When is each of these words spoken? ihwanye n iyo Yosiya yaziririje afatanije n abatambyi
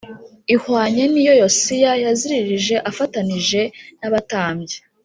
ihwanye 0.55 1.03
n 1.13 1.15
iyo 1.21 1.33
Yosiya 1.41 1.91
yaziririje 2.03 2.75
afatanije 2.89 3.61
n 3.99 4.01
abatambyi 4.09 4.77